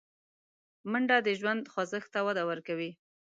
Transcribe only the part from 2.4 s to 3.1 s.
ورکوي